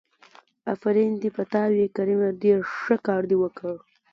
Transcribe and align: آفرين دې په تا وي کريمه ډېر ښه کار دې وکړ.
آفرين 0.73 1.13
دې 1.21 1.29
په 1.37 1.43
تا 1.53 1.63
وي 1.73 1.85
کريمه 1.95 2.29
ډېر 2.43 2.57
ښه 2.79 2.95
کار 3.07 3.21
دې 3.29 3.37
وکړ. 3.39 3.75